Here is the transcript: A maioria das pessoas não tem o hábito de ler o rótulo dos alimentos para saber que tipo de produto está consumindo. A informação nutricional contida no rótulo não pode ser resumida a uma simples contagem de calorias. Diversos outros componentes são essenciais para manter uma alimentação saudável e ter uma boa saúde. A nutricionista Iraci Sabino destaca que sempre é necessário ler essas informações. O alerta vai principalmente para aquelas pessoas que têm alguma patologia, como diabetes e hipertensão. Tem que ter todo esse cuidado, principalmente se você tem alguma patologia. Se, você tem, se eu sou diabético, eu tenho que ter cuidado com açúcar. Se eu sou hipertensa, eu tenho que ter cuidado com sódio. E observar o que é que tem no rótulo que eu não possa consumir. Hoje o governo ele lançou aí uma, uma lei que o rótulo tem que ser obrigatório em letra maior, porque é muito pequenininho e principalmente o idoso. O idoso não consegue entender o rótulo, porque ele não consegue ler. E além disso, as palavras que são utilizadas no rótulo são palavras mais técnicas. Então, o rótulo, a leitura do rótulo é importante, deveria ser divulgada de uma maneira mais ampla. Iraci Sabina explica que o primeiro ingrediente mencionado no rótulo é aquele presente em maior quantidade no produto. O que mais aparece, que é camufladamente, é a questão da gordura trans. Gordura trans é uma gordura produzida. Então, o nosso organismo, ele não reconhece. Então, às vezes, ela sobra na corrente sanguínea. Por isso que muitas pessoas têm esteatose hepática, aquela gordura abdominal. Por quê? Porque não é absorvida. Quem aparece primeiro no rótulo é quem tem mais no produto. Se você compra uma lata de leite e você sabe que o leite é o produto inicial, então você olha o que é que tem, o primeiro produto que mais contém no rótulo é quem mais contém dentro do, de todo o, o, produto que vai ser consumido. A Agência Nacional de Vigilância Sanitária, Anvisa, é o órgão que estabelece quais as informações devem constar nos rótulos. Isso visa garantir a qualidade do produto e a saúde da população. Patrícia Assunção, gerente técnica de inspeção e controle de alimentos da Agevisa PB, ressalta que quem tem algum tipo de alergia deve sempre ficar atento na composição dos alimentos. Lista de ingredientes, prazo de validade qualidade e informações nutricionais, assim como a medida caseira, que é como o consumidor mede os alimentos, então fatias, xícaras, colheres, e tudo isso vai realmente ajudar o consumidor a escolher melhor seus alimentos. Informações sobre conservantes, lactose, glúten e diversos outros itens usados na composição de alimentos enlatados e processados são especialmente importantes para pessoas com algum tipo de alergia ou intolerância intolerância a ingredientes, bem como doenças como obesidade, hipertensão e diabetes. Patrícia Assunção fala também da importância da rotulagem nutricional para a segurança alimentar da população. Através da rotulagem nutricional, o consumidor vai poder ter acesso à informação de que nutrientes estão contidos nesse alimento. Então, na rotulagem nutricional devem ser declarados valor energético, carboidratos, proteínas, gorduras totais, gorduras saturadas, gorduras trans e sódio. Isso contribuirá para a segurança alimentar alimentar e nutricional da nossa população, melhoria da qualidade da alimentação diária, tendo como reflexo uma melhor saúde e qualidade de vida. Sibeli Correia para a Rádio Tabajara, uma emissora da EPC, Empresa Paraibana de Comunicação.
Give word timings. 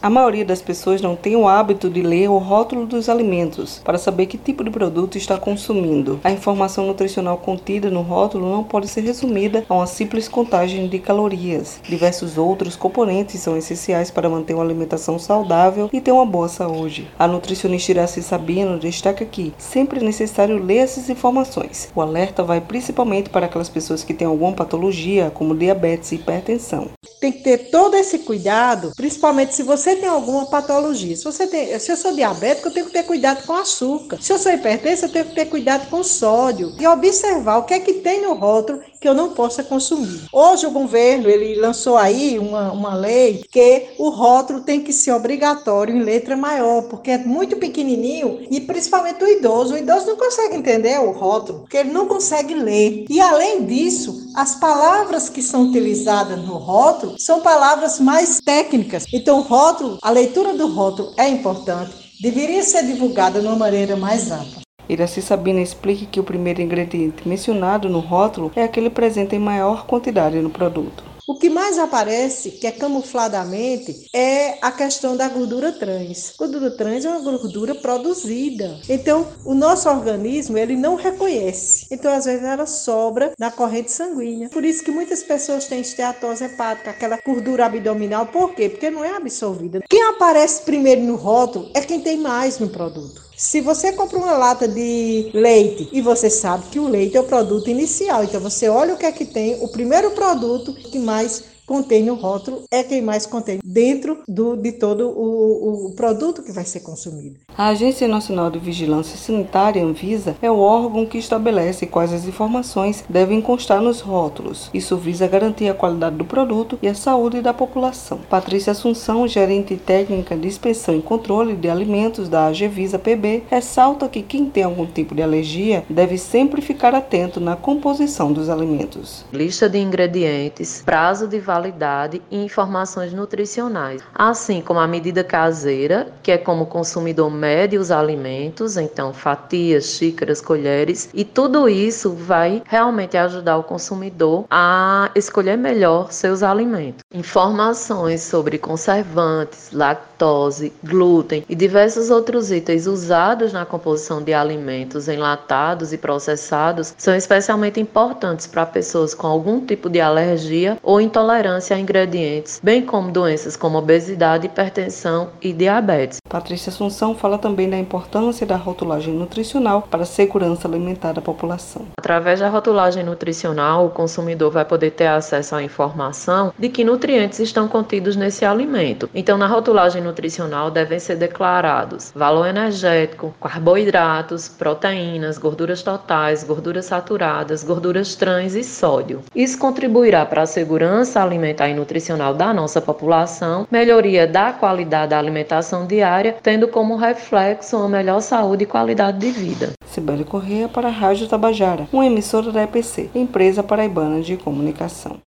A 0.00 0.08
maioria 0.08 0.44
das 0.44 0.62
pessoas 0.62 1.02
não 1.02 1.16
tem 1.16 1.34
o 1.34 1.48
hábito 1.48 1.90
de 1.90 2.02
ler 2.02 2.30
o 2.30 2.38
rótulo 2.38 2.86
dos 2.86 3.08
alimentos 3.08 3.80
para 3.84 3.98
saber 3.98 4.26
que 4.26 4.38
tipo 4.38 4.62
de 4.62 4.70
produto 4.70 5.18
está 5.18 5.36
consumindo. 5.36 6.20
A 6.22 6.30
informação 6.30 6.86
nutricional 6.86 7.36
contida 7.38 7.90
no 7.90 8.02
rótulo 8.02 8.48
não 8.48 8.62
pode 8.62 8.86
ser 8.86 9.00
resumida 9.00 9.64
a 9.68 9.74
uma 9.74 9.88
simples 9.88 10.28
contagem 10.28 10.86
de 10.86 11.00
calorias. 11.00 11.80
Diversos 11.82 12.38
outros 12.38 12.76
componentes 12.76 13.40
são 13.40 13.56
essenciais 13.56 14.08
para 14.08 14.30
manter 14.30 14.54
uma 14.54 14.62
alimentação 14.62 15.18
saudável 15.18 15.90
e 15.92 16.00
ter 16.00 16.12
uma 16.12 16.24
boa 16.24 16.46
saúde. 16.46 17.10
A 17.18 17.26
nutricionista 17.26 17.90
Iraci 17.90 18.22
Sabino 18.22 18.78
destaca 18.78 19.24
que 19.24 19.52
sempre 19.58 19.98
é 19.98 20.04
necessário 20.04 20.62
ler 20.62 20.76
essas 20.76 21.10
informações. 21.10 21.90
O 21.92 22.00
alerta 22.00 22.44
vai 22.44 22.60
principalmente 22.60 23.30
para 23.30 23.46
aquelas 23.46 23.68
pessoas 23.68 24.04
que 24.04 24.14
têm 24.14 24.28
alguma 24.28 24.52
patologia, 24.52 25.32
como 25.34 25.56
diabetes 25.56 26.12
e 26.12 26.14
hipertensão. 26.14 26.88
Tem 27.20 27.32
que 27.32 27.42
ter 27.42 27.70
todo 27.72 27.96
esse 27.96 28.20
cuidado, 28.20 28.92
principalmente 28.94 29.56
se 29.56 29.64
você 29.64 29.87
tem 29.96 30.08
alguma 30.08 30.46
patologia. 30.46 31.16
Se, 31.16 31.24
você 31.24 31.46
tem, 31.46 31.78
se 31.78 31.90
eu 31.90 31.96
sou 31.96 32.12
diabético, 32.12 32.68
eu 32.68 32.72
tenho 32.72 32.86
que 32.86 32.92
ter 32.92 33.02
cuidado 33.02 33.46
com 33.46 33.54
açúcar. 33.54 34.18
Se 34.20 34.32
eu 34.32 34.38
sou 34.38 34.52
hipertensa, 34.52 35.06
eu 35.06 35.12
tenho 35.12 35.26
que 35.26 35.34
ter 35.34 35.46
cuidado 35.46 35.88
com 35.88 36.02
sódio. 36.02 36.74
E 36.78 36.86
observar 36.86 37.58
o 37.58 37.64
que 37.64 37.74
é 37.74 37.80
que 37.80 37.94
tem 37.94 38.22
no 38.22 38.34
rótulo 38.34 38.80
que 39.00 39.08
eu 39.08 39.14
não 39.14 39.30
possa 39.30 39.62
consumir. 39.62 40.22
Hoje 40.32 40.66
o 40.66 40.70
governo 40.70 41.28
ele 41.28 41.60
lançou 41.60 41.96
aí 41.96 42.38
uma, 42.38 42.72
uma 42.72 42.94
lei 42.94 43.44
que 43.50 43.88
o 43.98 44.08
rótulo 44.08 44.60
tem 44.60 44.80
que 44.80 44.92
ser 44.92 45.12
obrigatório 45.12 45.96
em 45.96 46.02
letra 46.02 46.36
maior, 46.36 46.82
porque 46.82 47.12
é 47.12 47.18
muito 47.18 47.56
pequenininho 47.56 48.46
e 48.50 48.60
principalmente 48.60 49.22
o 49.22 49.28
idoso. 49.28 49.74
O 49.74 49.78
idoso 49.78 50.06
não 50.06 50.16
consegue 50.16 50.56
entender 50.56 50.98
o 50.98 51.12
rótulo, 51.12 51.60
porque 51.60 51.76
ele 51.76 51.92
não 51.92 52.06
consegue 52.06 52.54
ler. 52.54 53.04
E 53.08 53.20
além 53.20 53.64
disso, 53.64 54.28
as 54.34 54.54
palavras 54.54 55.28
que 55.28 55.42
são 55.42 55.62
utilizadas 55.62 56.38
no 56.38 56.56
rótulo 56.56 57.18
são 57.18 57.40
palavras 57.40 57.98
mais 58.00 58.40
técnicas. 58.40 59.04
Então, 59.12 59.38
o 59.38 59.42
rótulo, 59.78 59.98
a 60.02 60.10
leitura 60.10 60.54
do 60.54 60.66
rótulo 60.66 61.12
é 61.16 61.28
importante, 61.28 61.92
deveria 62.20 62.62
ser 62.62 62.84
divulgada 62.84 63.40
de 63.40 63.46
uma 63.46 63.56
maneira 63.56 63.96
mais 63.96 64.30
ampla. 64.30 64.62
Iraci 64.88 65.22
Sabina 65.22 65.60
explica 65.60 66.06
que 66.06 66.18
o 66.18 66.24
primeiro 66.24 66.60
ingrediente 66.60 67.28
mencionado 67.28 67.88
no 67.88 68.00
rótulo 68.00 68.50
é 68.56 68.64
aquele 68.64 68.90
presente 68.90 69.36
em 69.36 69.38
maior 69.38 69.86
quantidade 69.86 70.40
no 70.40 70.50
produto. 70.50 71.04
O 71.28 71.34
que 71.34 71.50
mais 71.50 71.78
aparece, 71.78 72.52
que 72.52 72.66
é 72.66 72.72
camufladamente, 72.72 74.08
é 74.14 74.56
a 74.62 74.72
questão 74.72 75.14
da 75.14 75.28
gordura 75.28 75.70
trans. 75.70 76.32
Gordura 76.38 76.70
trans 76.70 77.04
é 77.04 77.10
uma 77.10 77.20
gordura 77.20 77.74
produzida. 77.74 78.80
Então, 78.88 79.26
o 79.44 79.52
nosso 79.52 79.90
organismo, 79.90 80.56
ele 80.56 80.74
não 80.74 80.94
reconhece. 80.94 81.86
Então, 81.90 82.10
às 82.10 82.24
vezes, 82.24 82.42
ela 82.42 82.64
sobra 82.64 83.34
na 83.38 83.50
corrente 83.50 83.92
sanguínea. 83.92 84.48
Por 84.48 84.64
isso 84.64 84.82
que 84.82 84.90
muitas 84.90 85.22
pessoas 85.22 85.66
têm 85.66 85.82
esteatose 85.82 86.44
hepática, 86.44 86.92
aquela 86.92 87.18
gordura 87.22 87.66
abdominal. 87.66 88.24
Por 88.24 88.54
quê? 88.54 88.70
Porque 88.70 88.88
não 88.88 89.04
é 89.04 89.14
absorvida. 89.14 89.82
Quem 89.86 90.02
aparece 90.04 90.62
primeiro 90.62 91.02
no 91.02 91.16
rótulo 91.16 91.70
é 91.74 91.82
quem 91.82 92.00
tem 92.00 92.16
mais 92.16 92.58
no 92.58 92.70
produto. 92.70 93.27
Se 93.38 93.60
você 93.60 93.92
compra 93.92 94.18
uma 94.18 94.36
lata 94.36 94.66
de 94.66 95.30
leite 95.32 95.88
e 95.92 96.00
você 96.00 96.28
sabe 96.28 96.66
que 96.72 96.80
o 96.80 96.88
leite 96.88 97.16
é 97.16 97.20
o 97.20 97.24
produto 97.24 97.70
inicial, 97.70 98.24
então 98.24 98.40
você 98.40 98.68
olha 98.68 98.94
o 98.94 98.98
que 98.98 99.06
é 99.06 99.12
que 99.12 99.24
tem, 99.24 99.62
o 99.62 99.68
primeiro 99.68 100.10
produto 100.10 100.74
que 100.74 100.98
mais 100.98 101.44
contém 101.68 102.02
no 102.02 102.14
rótulo 102.14 102.62
é 102.70 102.82
quem 102.82 103.02
mais 103.02 103.26
contém 103.26 103.60
dentro 103.62 104.22
do, 104.26 104.56
de 104.56 104.72
todo 104.72 105.10
o, 105.10 105.88
o, 105.88 105.92
produto 105.92 106.42
que 106.42 106.50
vai 106.50 106.64
ser 106.64 106.80
consumido. 106.80 107.36
A 107.56 107.68
Agência 107.68 108.08
Nacional 108.08 108.50
de 108.50 108.58
Vigilância 108.58 109.18
Sanitária, 109.18 109.84
Anvisa, 109.84 110.34
é 110.40 110.50
o 110.50 110.58
órgão 110.58 111.04
que 111.04 111.18
estabelece 111.18 111.86
quais 111.86 112.12
as 112.12 112.24
informações 112.24 113.04
devem 113.06 113.42
constar 113.42 113.82
nos 113.82 114.00
rótulos. 114.00 114.70
Isso 114.72 114.96
visa 114.96 115.26
garantir 115.26 115.68
a 115.68 115.74
qualidade 115.74 116.16
do 116.16 116.24
produto 116.24 116.78
e 116.80 116.88
a 116.88 116.94
saúde 116.94 117.42
da 117.42 117.52
população. 117.52 118.20
Patrícia 118.30 118.70
Assunção, 118.70 119.28
gerente 119.28 119.76
técnica 119.76 120.36
de 120.36 120.48
inspeção 120.48 120.96
e 120.96 121.02
controle 121.02 121.54
de 121.54 121.68
alimentos 121.68 122.30
da 122.30 122.46
Agevisa 122.46 122.98
PB, 122.98 123.42
ressalta 123.50 124.08
que 124.08 124.22
quem 124.22 124.46
tem 124.46 124.62
algum 124.62 124.86
tipo 124.86 125.14
de 125.14 125.22
alergia 125.22 125.84
deve 125.90 126.16
sempre 126.16 126.62
ficar 126.62 126.94
atento 126.94 127.40
na 127.40 127.56
composição 127.56 128.32
dos 128.32 128.48
alimentos. 128.48 129.26
Lista 129.30 129.68
de 129.68 129.78
ingredientes, 129.78 130.82
prazo 130.86 131.28
de 131.28 131.38
validade 131.38 131.57
qualidade 131.58 132.22
e 132.30 132.44
informações 132.44 133.12
nutricionais, 133.12 134.00
assim 134.14 134.60
como 134.60 134.78
a 134.78 134.86
medida 134.86 135.24
caseira, 135.24 136.06
que 136.22 136.30
é 136.30 136.38
como 136.38 136.62
o 136.62 136.66
consumidor 136.66 137.28
mede 137.30 137.76
os 137.76 137.90
alimentos, 137.90 138.76
então 138.76 139.12
fatias, 139.12 139.86
xícaras, 139.86 140.40
colheres, 140.40 141.10
e 141.12 141.24
tudo 141.24 141.68
isso 141.68 142.12
vai 142.12 142.62
realmente 142.64 143.16
ajudar 143.16 143.58
o 143.58 143.64
consumidor 143.64 144.44
a 144.48 145.10
escolher 145.16 145.58
melhor 145.58 146.12
seus 146.12 146.44
alimentos. 146.44 147.02
Informações 147.12 148.22
sobre 148.22 148.56
conservantes, 148.56 149.70
lactose, 149.72 150.72
glúten 150.84 151.44
e 151.48 151.56
diversos 151.56 152.08
outros 152.08 152.52
itens 152.52 152.86
usados 152.86 153.52
na 153.52 153.66
composição 153.66 154.22
de 154.22 154.32
alimentos 154.32 155.08
enlatados 155.08 155.92
e 155.92 155.98
processados 155.98 156.94
são 156.96 157.16
especialmente 157.16 157.80
importantes 157.80 158.46
para 158.46 158.64
pessoas 158.64 159.12
com 159.12 159.26
algum 159.26 159.64
tipo 159.66 159.90
de 159.90 160.00
alergia 160.00 160.78
ou 160.82 161.00
intolerância 161.00 161.47
intolerância 161.48 161.74
a 161.74 161.80
ingredientes, 161.80 162.60
bem 162.62 162.82
como 162.82 163.10
doenças 163.10 163.56
como 163.56 163.78
obesidade, 163.78 164.46
hipertensão 164.46 165.30
e 165.40 165.52
diabetes. 165.52 166.18
Patrícia 166.28 166.70
Assunção 166.70 167.14
fala 167.14 167.38
também 167.38 167.70
da 167.70 167.78
importância 167.78 168.46
da 168.46 168.56
rotulagem 168.56 169.14
nutricional 169.14 169.82
para 169.90 170.02
a 170.02 170.06
segurança 170.06 170.68
alimentar 170.68 171.12
da 171.12 171.22
população. 171.22 171.86
Através 171.98 172.40
da 172.40 172.48
rotulagem 172.48 173.02
nutricional, 173.02 173.86
o 173.86 173.90
consumidor 173.90 174.50
vai 174.50 174.64
poder 174.64 174.90
ter 174.90 175.06
acesso 175.06 175.54
à 175.54 175.62
informação 175.62 176.52
de 176.58 176.68
que 176.68 176.84
nutrientes 176.84 177.38
estão 177.38 177.66
contidos 177.66 178.14
nesse 178.14 178.44
alimento. 178.44 179.08
Então, 179.14 179.38
na 179.38 179.46
rotulagem 179.46 180.02
nutricional 180.02 180.70
devem 180.70 180.98
ser 180.98 181.16
declarados 181.16 182.12
valor 182.14 182.46
energético, 182.46 183.34
carboidratos, 183.40 184.48
proteínas, 184.48 185.38
gorduras 185.38 185.82
totais, 185.82 186.44
gorduras 186.44 186.86
saturadas, 186.86 187.64
gorduras 187.64 188.14
trans 188.14 188.54
e 188.54 188.62
sódio. 188.62 189.22
Isso 189.34 189.58
contribuirá 189.58 190.26
para 190.26 190.42
a 190.42 190.46
segurança 190.46 191.22
alimentar 191.22 191.37
alimentar 191.38 191.68
e 191.68 191.74
nutricional 191.74 192.34
da 192.34 192.52
nossa 192.52 192.80
população, 192.80 193.66
melhoria 193.70 194.26
da 194.26 194.52
qualidade 194.52 195.10
da 195.10 195.18
alimentação 195.18 195.86
diária, 195.86 196.36
tendo 196.42 196.68
como 196.68 196.96
reflexo 196.96 197.76
uma 197.76 197.88
melhor 197.88 198.20
saúde 198.20 198.64
e 198.64 198.66
qualidade 198.66 199.18
de 199.18 199.30
vida. 199.30 199.72
Sibeli 199.86 200.24
Correia 200.24 200.68
para 200.68 200.88
a 200.88 200.90
Rádio 200.90 201.28
Tabajara, 201.28 201.88
uma 201.92 202.06
emissora 202.06 202.52
da 202.52 202.62
EPC, 202.62 203.10
Empresa 203.14 203.62
Paraibana 203.62 204.20
de 204.20 204.36
Comunicação. 204.36 205.16